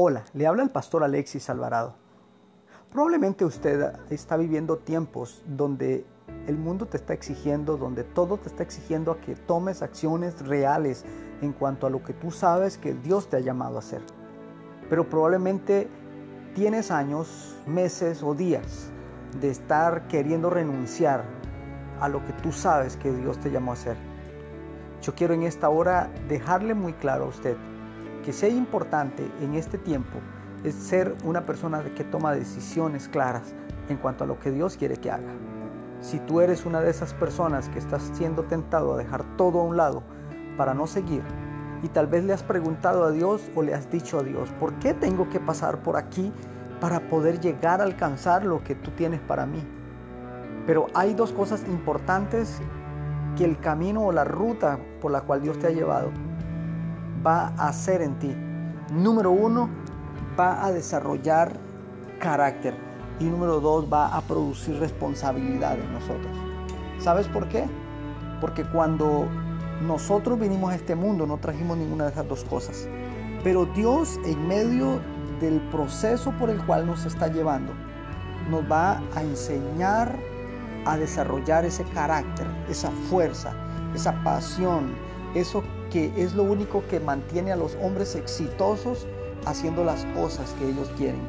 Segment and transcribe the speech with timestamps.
[0.00, 1.96] Hola, le habla el pastor Alexis Alvarado.
[2.88, 6.06] Probablemente usted está viviendo tiempos donde
[6.46, 11.04] el mundo te está exigiendo, donde todo te está exigiendo a que tomes acciones reales
[11.42, 14.00] en cuanto a lo que tú sabes que Dios te ha llamado a hacer.
[14.88, 15.88] Pero probablemente
[16.54, 18.92] tienes años, meses o días
[19.40, 21.24] de estar queriendo renunciar
[21.98, 23.96] a lo que tú sabes que Dios te llamó a hacer.
[25.02, 27.56] Yo quiero en esta hora dejarle muy claro a usted
[28.22, 30.18] que sea importante en este tiempo
[30.64, 33.54] es ser una persona que toma decisiones claras
[33.88, 35.32] en cuanto a lo que Dios quiere que haga.
[36.00, 39.64] Si tú eres una de esas personas que estás siendo tentado a dejar todo a
[39.64, 40.02] un lado
[40.56, 41.22] para no seguir,
[41.82, 44.74] y tal vez le has preguntado a Dios o le has dicho a Dios, ¿por
[44.74, 46.32] qué tengo que pasar por aquí
[46.80, 49.62] para poder llegar a alcanzar lo que tú tienes para mí?
[50.66, 52.60] Pero hay dos cosas importantes
[53.36, 56.10] que el camino o la ruta por la cual Dios te ha llevado
[57.26, 58.34] va a hacer en ti.
[58.92, 59.68] Número uno,
[60.38, 61.52] va a desarrollar
[62.18, 62.74] carácter.
[63.20, 66.32] Y número dos, va a producir responsabilidad en nosotros.
[66.98, 67.64] ¿Sabes por qué?
[68.40, 69.26] Porque cuando
[69.86, 72.88] nosotros vinimos a este mundo no trajimos ninguna de esas dos cosas.
[73.44, 75.00] Pero Dios en medio
[75.40, 77.72] del proceso por el cual nos está llevando,
[78.50, 80.18] nos va a enseñar
[80.84, 83.52] a desarrollar ese carácter, esa fuerza,
[83.94, 84.94] esa pasión,
[85.34, 89.06] eso que es lo único que mantiene a los hombres exitosos
[89.46, 91.22] haciendo las cosas que ellos quieren.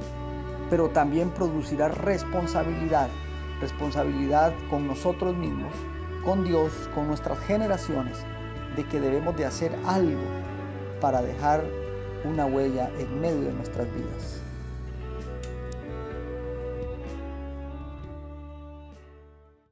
[0.70, 3.10] Pero también producirá responsabilidad,
[3.62, 5.74] responsabilidad con nosotros mismos,
[6.24, 8.18] con Dios, con nuestras generaciones,
[8.76, 10.22] de que debemos de hacer algo
[11.02, 11.64] para dejar
[12.26, 14.49] una huella en medio de nuestras vidas.